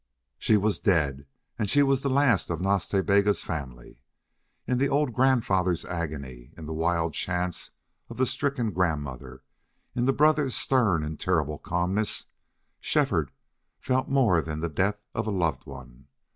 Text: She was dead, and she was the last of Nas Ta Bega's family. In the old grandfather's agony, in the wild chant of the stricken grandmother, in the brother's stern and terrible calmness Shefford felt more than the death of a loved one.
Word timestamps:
She 0.39 0.57
was 0.57 0.79
dead, 0.79 1.27
and 1.59 1.69
she 1.69 1.83
was 1.83 2.01
the 2.01 2.09
last 2.09 2.49
of 2.49 2.59
Nas 2.59 2.87
Ta 2.87 3.03
Bega's 3.03 3.43
family. 3.43 4.01
In 4.65 4.79
the 4.79 4.89
old 4.89 5.13
grandfather's 5.13 5.85
agony, 5.85 6.53
in 6.57 6.65
the 6.65 6.73
wild 6.73 7.13
chant 7.13 7.69
of 8.09 8.17
the 8.17 8.25
stricken 8.25 8.71
grandmother, 8.71 9.43
in 9.93 10.05
the 10.05 10.11
brother's 10.13 10.55
stern 10.55 11.03
and 11.03 11.19
terrible 11.19 11.59
calmness 11.59 12.25
Shefford 12.79 13.29
felt 13.79 14.09
more 14.09 14.41
than 14.41 14.59
the 14.61 14.69
death 14.69 15.05
of 15.13 15.27
a 15.27 15.29
loved 15.29 15.67
one. 15.67 16.07